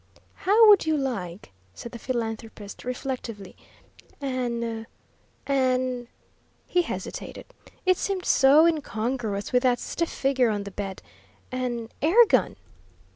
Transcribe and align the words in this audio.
"How 0.33 0.67
would 0.67 0.87
you 0.87 0.97
like," 0.97 1.51
said 1.75 1.91
the 1.91 1.99
philanthropist, 1.99 2.83
reflectively, 2.83 3.55
"an 4.19 4.87
an" 5.45 6.07
he 6.65 6.81
hesitated, 6.81 7.45
it 7.85 7.97
seemed 7.97 8.25
so 8.25 8.65
incongruous 8.65 9.51
with 9.53 9.61
that 9.61 9.77
stiff 9.79 10.09
figure 10.09 10.49
on 10.49 10.63
the 10.63 10.71
bed 10.71 11.03
"an 11.51 11.89
airgun?" 12.01 12.55